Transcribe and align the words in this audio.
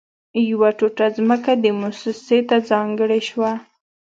يوه 0.49 0.69
ټوټه 0.77 1.07
ځمکه 1.17 1.51
دې 1.63 1.71
مؤسسې 1.81 2.37
ته 2.49 2.55
ځانګړې 2.69 3.19
شوه 3.29 3.51